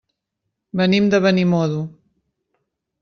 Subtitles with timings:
[0.81, 1.85] Venim de Benimodo.